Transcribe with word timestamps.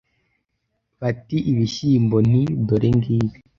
bati: 1.01 1.37
ibishyimbo, 1.51 2.15
nti: 2.27 2.41
dore 2.67 2.89
ngibi 2.97 3.37